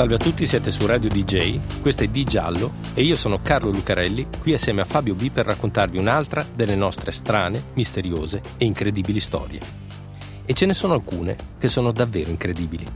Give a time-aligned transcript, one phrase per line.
[0.00, 3.70] Salve a tutti, siete su Radio DJ, questo è Di Giallo e io sono Carlo
[3.70, 9.20] Lucarelli, qui assieme a Fabio B per raccontarvi un'altra delle nostre strane, misteriose e incredibili
[9.20, 9.60] storie.
[10.46, 12.86] E ce ne sono alcune che sono davvero incredibili.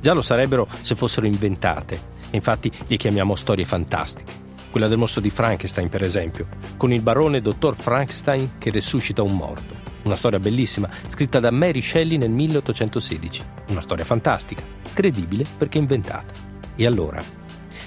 [0.00, 4.32] Già lo sarebbero se fossero inventate, infatti le chiamiamo storie fantastiche.
[4.72, 9.36] Quella del mostro di Frankenstein, per esempio, con il barone dottor Frankenstein che resuscita un
[9.36, 9.91] morto.
[10.04, 13.42] Una storia bellissima, scritta da Mary Shelley nel 1816.
[13.68, 14.62] Una storia fantastica,
[14.92, 16.32] credibile perché inventata.
[16.74, 17.22] E allora?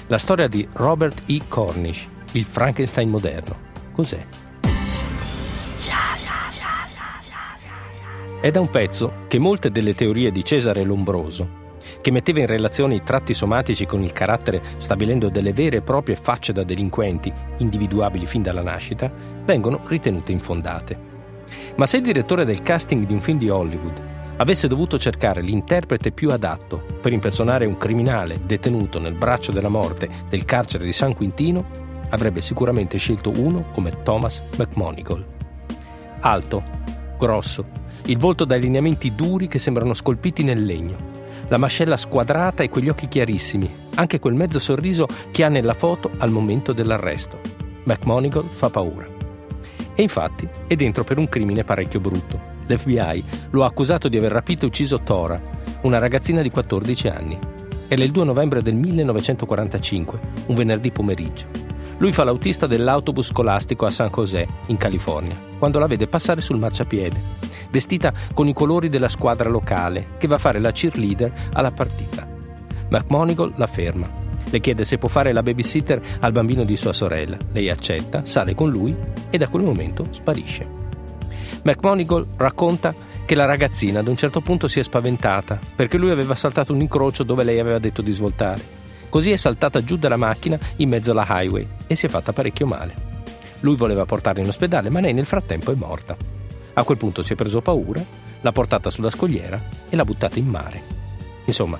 [0.07, 1.41] La storia di Robert E.
[1.47, 3.57] Cornish, il Frankenstein moderno.
[3.91, 4.25] Cos'è?
[8.39, 11.63] È da un pezzo che molte delle teorie di Cesare Lombroso,
[11.99, 16.15] che metteva in relazione i tratti somatici con il carattere stabilendo delle vere e proprie
[16.15, 19.11] facce da delinquenti, individuabili fin dalla nascita,
[19.43, 21.14] vengono ritenute infondate.
[21.75, 24.01] Ma se il direttore del casting di un film di Hollywood
[24.37, 30.09] avesse dovuto cercare l'interprete più adatto per impersonare un criminale detenuto nel braccio della morte
[30.29, 35.25] del carcere di San Quintino, avrebbe sicuramente scelto uno come Thomas McMonigal.
[36.21, 36.63] Alto,
[37.17, 37.65] grosso,
[38.05, 41.13] il volto dai lineamenti duri che sembrano scolpiti nel legno,
[41.47, 46.11] la mascella squadrata e quegli occhi chiarissimi, anche quel mezzo sorriso che ha nella foto
[46.17, 47.39] al momento dell'arresto.
[47.83, 49.14] McMonigal fa paura.
[49.95, 52.53] E infatti è dentro per un crimine parecchio brutto.
[52.67, 55.41] L'FBI lo ha accusato di aver rapito e ucciso Tora,
[55.81, 57.39] una ragazzina di 14 anni.
[57.87, 61.45] Era il 2 novembre del 1945, un venerdì pomeriggio.
[61.97, 66.57] Lui fa l'autista dell'autobus scolastico a San José, in California, quando la vede passare sul
[66.57, 67.21] marciapiede,
[67.69, 72.27] vestita con i colori della squadra locale che va a fare la cheerleader alla partita.
[72.89, 77.37] McMonigal la ferma le chiede se può fare la babysitter al bambino di sua sorella.
[77.51, 78.95] Lei accetta, sale con lui
[79.29, 80.83] e da quel momento sparisce.
[81.63, 82.93] McMonigal racconta
[83.25, 86.81] che la ragazzina ad un certo punto si è spaventata perché lui aveva saltato un
[86.81, 88.83] incrocio dove lei aveva detto di svoltare.
[89.09, 92.67] Così è saltata giù dalla macchina in mezzo alla highway e si è fatta parecchio
[92.67, 92.93] male.
[93.61, 96.15] Lui voleva portarla in ospedale, ma lei nel frattempo è morta.
[96.73, 98.03] A quel punto si è preso paura,
[98.41, 100.81] l'ha portata sulla scogliera e l'ha buttata in mare.
[101.45, 101.79] Insomma,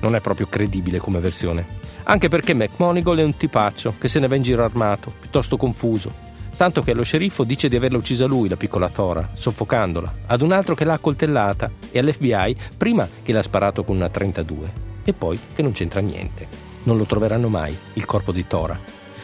[0.00, 1.66] non è proprio credibile come versione.
[2.04, 6.34] Anche perché McMonigal è un tipaccio che se ne va in giro armato, piuttosto confuso.
[6.56, 10.52] Tanto che lo sceriffo dice di averla uccisa lui, la piccola Tora, soffocandola, ad un
[10.52, 14.72] altro che l'ha accoltellata e all'FBI prima che l'ha sparato con una 32
[15.04, 16.46] e poi che non c'entra niente.
[16.84, 18.78] Non lo troveranno mai, il corpo di Tora.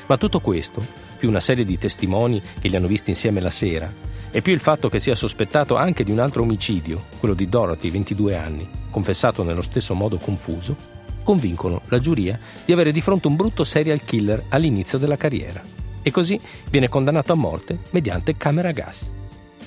[0.07, 0.85] Ma tutto questo,
[1.17, 3.91] più una serie di testimoni che li hanno visti insieme la sera,
[4.35, 7.91] e più il fatto che sia sospettato anche di un altro omicidio, quello di Dorothy,
[7.91, 10.75] 22 anni, confessato nello stesso modo confuso,
[11.23, 15.63] convincono la giuria di avere di fronte un brutto serial killer all'inizio della carriera.
[16.01, 16.41] E così
[16.71, 19.13] viene condannato a morte mediante camera a gas.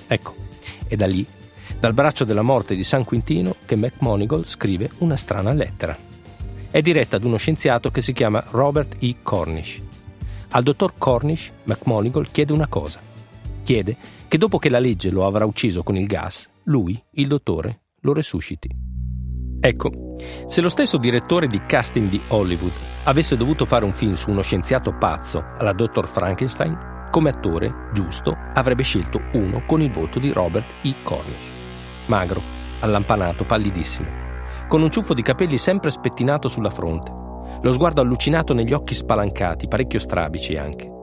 [0.07, 0.35] Ecco,
[0.87, 1.23] è da lì,
[1.79, 5.95] dal braccio della morte di San Quintino, che McMonigal scrive una strana lettera.
[6.71, 9.17] È diretta ad uno scienziato che si chiama Robert E.
[9.21, 9.79] Cornish.
[10.49, 13.04] Al dottor Cornish, McMonigal chiede una cosa.
[13.65, 17.79] Chiede che dopo che la legge lo avrà ucciso con il gas, lui, il dottore,
[18.01, 18.69] lo resusciti.
[19.59, 20.15] Ecco,
[20.45, 22.73] se lo stesso direttore di casting di Hollywood
[23.05, 26.07] avesse dovuto fare un film su uno scienziato pazzo alla Dr.
[26.07, 31.01] Frankenstein, come attore, giusto, avrebbe scelto uno con il volto di Robert E.
[31.01, 31.49] Cornish.
[32.05, 32.43] Magro,
[32.81, 34.07] allampanato, pallidissimo,
[34.67, 37.11] con un ciuffo di capelli sempre spettinato sulla fronte,
[37.59, 40.93] lo sguardo allucinato negli occhi spalancati, parecchio strabici anche.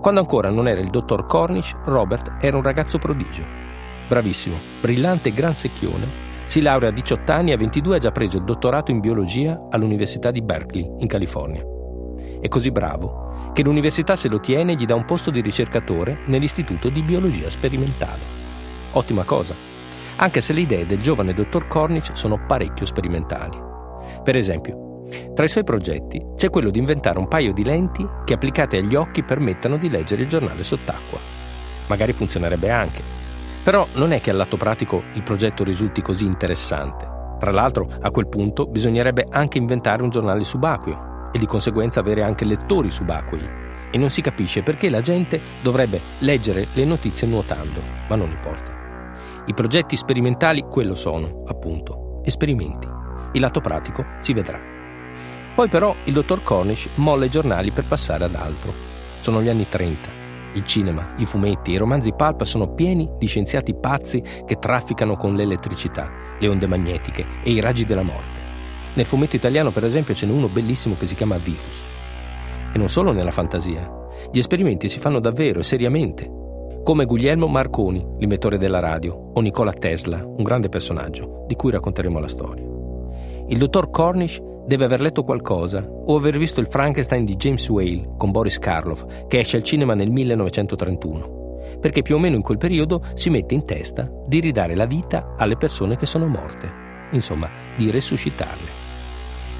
[0.00, 3.44] Quando ancora non era il dottor Cornish, Robert era un ragazzo prodigio.
[4.08, 8.10] Bravissimo, brillante e gran secchione, si laurea a 18 anni e a 22 ha già
[8.10, 11.62] preso il dottorato in biologia all'Università di Berkeley, in California.
[12.40, 16.22] È così bravo che l'università se lo tiene e gli dà un posto di ricercatore
[16.26, 18.22] nell'Istituto di Biologia Sperimentale.
[18.92, 19.54] Ottima cosa,
[20.16, 23.56] anche se le idee del giovane dottor Cornish sono parecchio sperimentali.
[24.24, 24.89] Per esempio,
[25.34, 28.94] tra i suoi progetti c'è quello di inventare un paio di lenti che applicate agli
[28.94, 31.18] occhi permettano di leggere il giornale sott'acqua.
[31.88, 33.02] Magari funzionerebbe anche,
[33.62, 37.18] però non è che al lato pratico il progetto risulti così interessante.
[37.38, 42.22] Tra l'altro, a quel punto bisognerebbe anche inventare un giornale subacqueo e di conseguenza avere
[42.22, 43.68] anche lettori subacquei.
[43.90, 48.78] E non si capisce perché la gente dovrebbe leggere le notizie nuotando, ma non importa.
[49.46, 52.86] I progetti sperimentali quello sono, appunto, esperimenti.
[53.32, 54.69] Il lato pratico si vedrà.
[55.60, 58.72] Poi però il dottor Cornish molla i giornali per passare ad altro.
[59.18, 60.08] Sono gli anni 30
[60.54, 65.34] Il cinema, i fumetti, i romanzi pulp sono pieni di scienziati pazzi che trafficano con
[65.34, 68.40] l'elettricità, le onde magnetiche e i raggi della morte.
[68.94, 71.86] Nel fumetto italiano, per esempio, ce n'è uno bellissimo che si chiama Virus.
[72.72, 73.86] E non solo nella fantasia.
[74.32, 76.26] Gli esperimenti si fanno davvero e seriamente.
[76.82, 82.18] Come Guglielmo Marconi, l'inventore della radio, o Nikola Tesla, un grande personaggio, di cui racconteremo
[82.18, 82.64] la storia.
[83.48, 88.14] Il dottor Cornish deve aver letto qualcosa o aver visto il Frankenstein di James Whale
[88.16, 92.58] con Boris Karloff, che esce al cinema nel 1931, perché più o meno in quel
[92.58, 96.70] periodo si mette in testa di ridare la vita alle persone che sono morte,
[97.12, 98.88] insomma, di resuscitarle.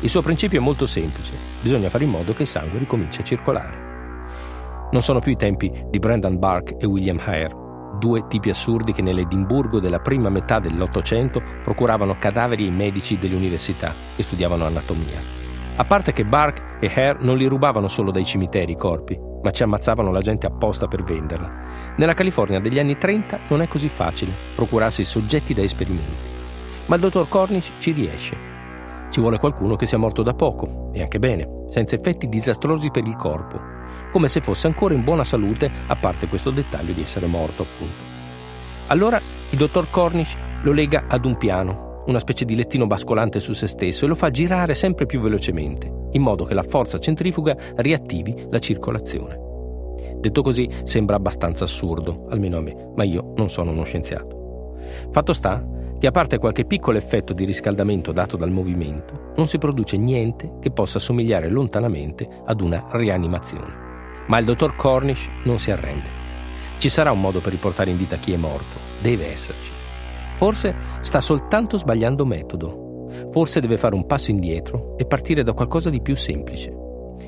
[0.02, 3.24] Il suo principio è molto semplice, bisogna fare in modo che il sangue ricominci a
[3.24, 3.88] circolare.
[4.92, 7.59] Non sono più i tempi di Brendan Burke e William Hare,
[8.00, 13.94] due tipi assurdi che nell'Edimburgo della prima metà dell'Ottocento procuravano cadaveri ai medici delle università
[14.16, 15.20] che studiavano anatomia.
[15.76, 19.50] A parte che Bark e Hare non li rubavano solo dai cimiteri i corpi, ma
[19.50, 21.52] ci ammazzavano la gente apposta per venderla.
[21.96, 26.28] Nella California degli anni 30 non è così facile procurarsi soggetti da esperimenti.
[26.86, 28.36] Ma il dottor Cornish ci riesce.
[29.10, 33.06] Ci vuole qualcuno che sia morto da poco, e anche bene, senza effetti disastrosi per
[33.06, 33.69] il corpo,
[34.12, 38.18] come se fosse ancora in buona salute, a parte questo dettaglio di essere morto, appunto.
[38.88, 39.20] Allora
[39.50, 43.68] il dottor Cornish lo lega ad un piano, una specie di lettino bascolante su se
[43.68, 48.46] stesso, e lo fa girare sempre più velocemente, in modo che la forza centrifuga riattivi
[48.50, 49.38] la circolazione.
[50.16, 54.76] Detto così sembra abbastanza assurdo, almeno a me, ma io non sono uno scienziato.
[55.10, 55.64] Fatto sta
[56.00, 60.54] che a parte qualche piccolo effetto di riscaldamento dato dal movimento, non si produce niente
[60.58, 64.24] che possa somigliare lontanamente ad una rianimazione.
[64.26, 66.08] Ma il dottor Cornish non si arrende.
[66.78, 69.72] Ci sarà un modo per riportare in vita chi è morto, deve esserci.
[70.36, 73.08] Forse sta soltanto sbagliando metodo.
[73.30, 76.74] Forse deve fare un passo indietro e partire da qualcosa di più semplice.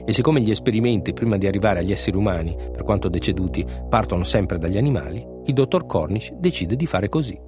[0.07, 4.59] E siccome gli esperimenti prima di arrivare agli esseri umani, per quanto deceduti, partono sempre
[4.59, 7.39] dagli animali, il dottor Cornish decide di fare così.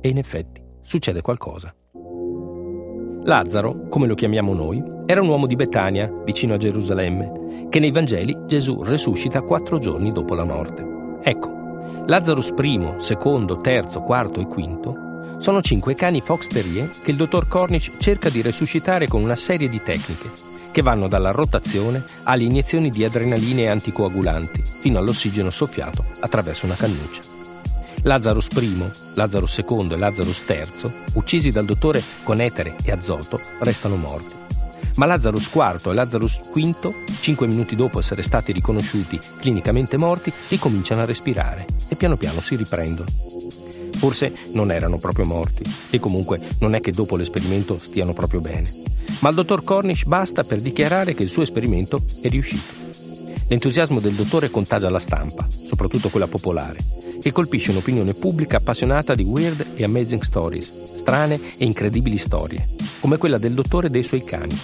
[0.00, 1.74] E in effetti succede qualcosa.
[3.24, 7.92] Lazzaro, come lo chiamiamo noi, era un uomo di Betania, vicino a Gerusalemme, che nei
[7.92, 10.84] Vangeli Gesù resuscita quattro giorni dopo la morte.
[11.22, 11.50] Ecco,
[12.06, 17.48] Lazzarus I, secondo, terzo, quarto e quinto sono cinque cani Fox Terrier che il dottor
[17.48, 20.30] Cornish cerca di resuscitare con una serie di tecniche
[20.70, 26.76] che vanno dalla rotazione alle iniezioni di adrenaline e anticoagulanti fino all'ossigeno soffiato attraverso una
[26.76, 27.41] cannuccia.
[28.04, 33.96] Lazarus I, Lazarus II e Lazarus III, uccisi dal dottore con etere e azoto, restano
[33.96, 34.40] morti
[34.96, 41.00] ma Lazarus IV e Lazarus V, cinque minuti dopo essere stati riconosciuti clinicamente morti, ricominciano
[41.00, 43.08] a respirare e piano piano si riprendono.
[43.96, 48.70] Forse non erano proprio morti e comunque non è che dopo l'esperimento stiano proprio bene.
[49.20, 52.80] Ma al dottor Cornish basta per dichiarare che il suo esperimento è riuscito.
[53.48, 56.78] L'entusiasmo del dottore contagia la stampa, soprattutto quella popolare,
[57.22, 62.68] e colpisce un'opinione pubblica appassionata di weird e amazing stories, strane e incredibili storie,
[63.00, 64.58] come quella del dottore e dei suoi cani,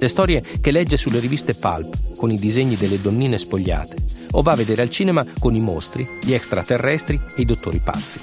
[0.00, 3.96] le storie che legge sulle riviste Pulp con i disegni delle donnine spogliate
[4.32, 8.20] o va a vedere al cinema con i mostri, gli extraterrestri e i dottori pazzi.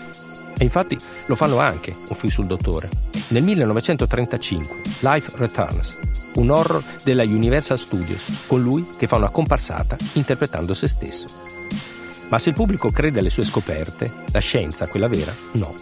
[0.57, 2.89] E infatti lo fanno anche un film sul dottore.
[3.29, 5.97] Nel 1935, Life Returns,
[6.35, 11.54] un horror della Universal Studios, con lui che fa una comparsata interpretando se stesso.
[12.29, 15.73] Ma se il pubblico crede alle sue scoperte, la scienza, quella vera, no.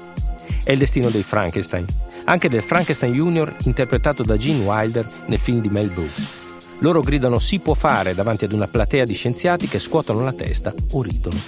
[0.64, 1.86] È il destino dei Frankenstein,
[2.26, 3.54] anche del Frankenstein Jr.
[3.64, 6.42] interpretato da Gene Wilder nel film di Mel Brooks.
[6.80, 10.74] Loro gridano si può fare davanti ad una platea di scienziati che scuotono la testa
[10.92, 11.40] o ridono.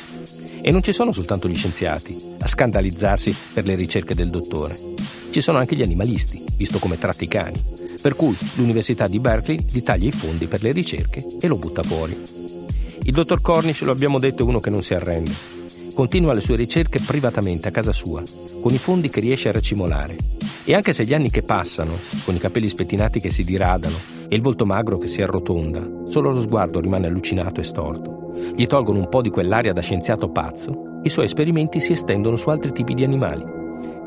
[0.62, 4.80] E non ci sono soltanto gli scienziati a scandalizzarsi per le ricerche del dottore.
[5.30, 7.62] Ci sono anche gli animalisti, visto come tratta i cani,
[8.02, 11.84] per cui l'Università di Berkeley gli taglia i fondi per le ricerche e lo butta
[11.84, 12.45] fuori.
[13.08, 15.32] Il dottor Cornish, lo abbiamo detto, è uno che non si arrende.
[15.94, 18.24] Continua le sue ricerche privatamente a casa sua,
[18.62, 20.16] con i fondi che riesce a racimolare
[20.66, 21.94] e anche se gli anni che passano,
[22.24, 23.96] con i capelli spettinati che si diradano
[24.28, 28.66] e il volto magro che si arrotonda, solo lo sguardo rimane allucinato e storto, gli
[28.66, 32.72] tolgono un po' di quell'aria da scienziato pazzo, i suoi esperimenti si estendono su altri
[32.72, 33.46] tipi di animali,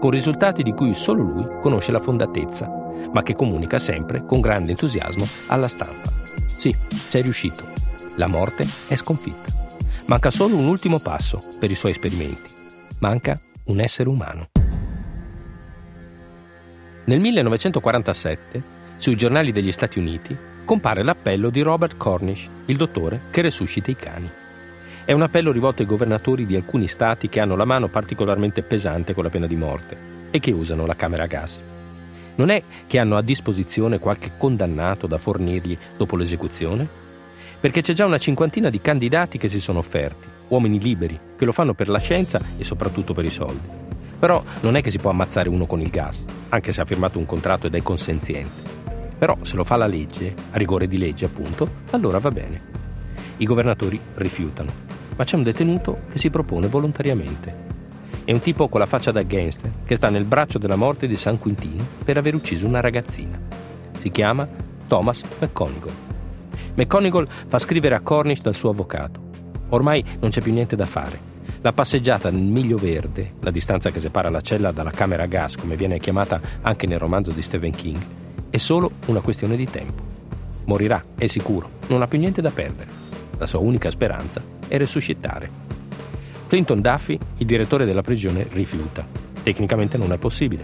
[0.00, 2.68] con risultati di cui solo lui conosce la fondatezza,
[3.12, 6.10] ma che comunica sempre con grande entusiasmo alla stampa.
[6.46, 6.74] Sì,
[7.08, 7.77] c'è riuscito.
[8.18, 9.46] La morte è sconfitta.
[10.08, 12.50] Manca solo un ultimo passo per i suoi esperimenti.
[12.98, 14.48] Manca un essere umano.
[17.04, 18.62] Nel 1947,
[18.96, 23.96] sui giornali degli Stati Uniti, compare l'appello di Robert Cornish, il dottore che resuscita i
[23.96, 24.28] cani.
[25.04, 29.14] È un appello rivolto ai governatori di alcuni stati che hanno la mano particolarmente pesante
[29.14, 29.96] con la pena di morte
[30.32, 31.62] e che usano la camera a gas.
[32.34, 37.06] Non è che hanno a disposizione qualche condannato da fornirgli dopo l'esecuzione?
[37.60, 41.52] Perché c'è già una cinquantina di candidati che si sono offerti, uomini liberi, che lo
[41.52, 43.66] fanno per la scienza e soprattutto per i soldi.
[44.18, 47.18] Però non è che si può ammazzare uno con il gas, anche se ha firmato
[47.18, 48.76] un contratto ed è consenziente.
[49.18, 52.62] Però se lo fa la legge, a rigore di legge appunto, allora va bene.
[53.38, 54.72] I governatori rifiutano,
[55.16, 57.66] ma c'è un detenuto che si propone volontariamente.
[58.24, 61.16] È un tipo con la faccia da gangster che sta nel braccio della morte di
[61.16, 63.40] San Quintino per aver ucciso una ragazzina.
[63.96, 64.46] Si chiama
[64.86, 66.07] Thomas McConigal.
[66.78, 69.20] McConigal fa scrivere a Cornish dal suo avvocato.
[69.70, 71.36] Ormai non c'è più niente da fare.
[71.60, 75.56] La passeggiata nel miglio verde, la distanza che separa la cella dalla camera a gas,
[75.56, 77.98] come viene chiamata anche nel romanzo di Stephen King,
[78.48, 80.04] è solo una questione di tempo.
[80.66, 82.90] Morirà, è sicuro, non ha più niente da perdere.
[83.38, 85.50] La sua unica speranza è resuscitare.
[86.46, 89.04] Clinton Duffy, il direttore della prigione, rifiuta.
[89.42, 90.62] Tecnicamente non è possibile.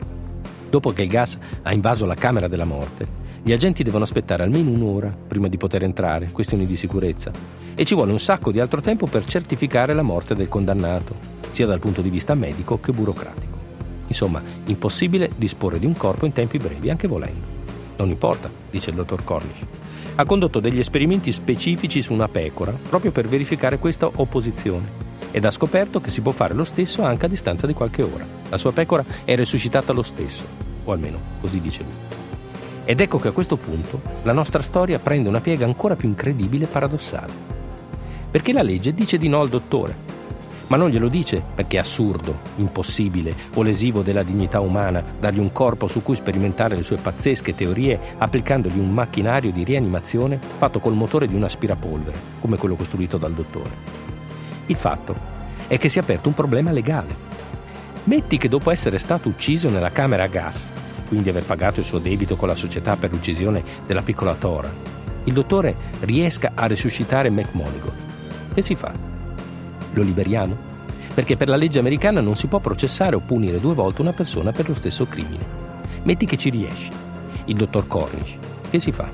[0.70, 4.70] Dopo che il gas ha invaso la camera della morte, gli agenti devono aspettare almeno
[4.70, 7.30] un'ora prima di poter entrare, questioni di sicurezza,
[7.74, 11.14] e ci vuole un sacco di altro tempo per certificare la morte del condannato,
[11.50, 13.58] sia dal punto di vista medico che burocratico.
[14.06, 17.46] Insomma, impossibile disporre di un corpo in tempi brevi, anche volendo.
[17.98, 19.66] Non importa, dice il dottor Cornish.
[20.14, 25.50] Ha condotto degli esperimenti specifici su una pecora proprio per verificare questa opposizione ed ha
[25.50, 28.26] scoperto che si può fare lo stesso anche a distanza di qualche ora.
[28.48, 30.46] La sua pecora è resuscitata lo stesso,
[30.82, 32.23] o almeno così dice lui.
[32.84, 36.64] Ed ecco che a questo punto la nostra storia prende una piega ancora più incredibile
[36.64, 37.32] e paradossale.
[38.30, 40.12] Perché la legge dice di no al dottore,
[40.66, 45.52] ma non glielo dice perché è assurdo, impossibile o lesivo della dignità umana dargli un
[45.52, 50.94] corpo su cui sperimentare le sue pazzesche teorie applicandogli un macchinario di rianimazione fatto col
[50.94, 54.02] motore di un aspirapolvere, come quello costruito dal dottore.
[54.66, 55.14] Il fatto
[55.66, 57.32] è che si è aperto un problema legale.
[58.04, 60.72] Metti che dopo essere stato ucciso nella camera a gas,
[61.06, 64.70] quindi aver pagato il suo debito con la società per l'uccisione della piccola Tora,
[65.24, 67.92] il dottore riesca a resuscitare McMonigal.
[68.52, 68.92] Che si fa?
[69.92, 70.72] Lo liberiamo?
[71.14, 74.52] Perché per la legge americana non si può processare o punire due volte una persona
[74.52, 75.62] per lo stesso crimine.
[76.02, 76.92] Metti che ci riesce.
[77.46, 78.36] Il dottor Cornish.
[78.68, 79.08] Che si fa?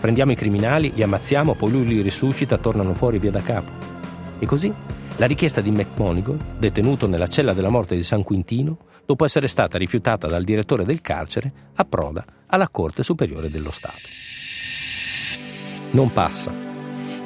[0.00, 3.70] Prendiamo i criminali, li ammazziamo, poi lui li risuscita, tornano fuori via da capo.
[4.38, 4.72] E così
[5.16, 9.78] la richiesta di McMonigal, detenuto nella cella della morte di San Quintino, dopo essere stata
[9.78, 14.08] rifiutata dal direttore del carcere, approda alla Corte Superiore dello Stato.
[15.92, 16.66] Non passa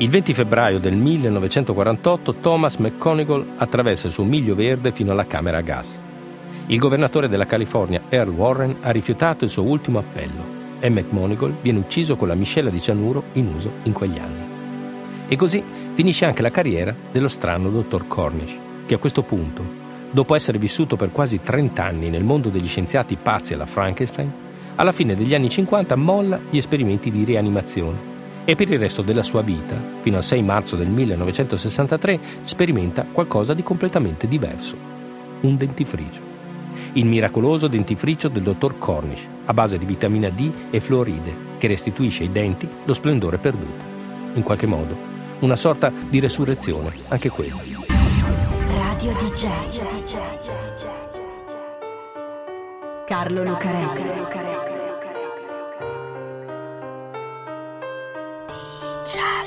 [0.01, 5.59] il 20 febbraio del 1948 Thomas McConigal attraversa il suo miglio verde fino alla camera
[5.59, 5.99] a gas.
[6.69, 11.81] Il governatore della California, Earl Warren, ha rifiutato il suo ultimo appello e McMonigal viene
[11.81, 14.50] ucciso con la miscela di cianuro in uso in quegli anni.
[15.33, 15.63] E così
[15.95, 19.65] finisce anche la carriera dello strano dottor Cornish, che a questo punto,
[20.11, 24.29] dopo essere vissuto per quasi 30 anni nel mondo degli scienziati pazzi alla Frankenstein,
[24.75, 28.09] alla fine degli anni 50 molla gli esperimenti di rianimazione
[28.45, 33.55] e per il resto della sua vita, fino al 6 marzo del 1963, sperimenta qualcosa
[33.55, 34.77] di completamente diverso,
[35.43, 36.21] un dentifricio.
[36.95, 42.25] Il miracoloso dentifricio del dottor Cornish, a base di vitamina D e fluoride, che restituisce
[42.25, 43.85] ai denti lo splendore perduto.
[44.35, 45.10] In qualche modo,
[45.41, 47.61] una sorta di resurrezione, anche quella.
[48.67, 49.49] Radio DJ.
[53.07, 54.29] Carlo Lucarelli.
[59.05, 59.41] Ciao.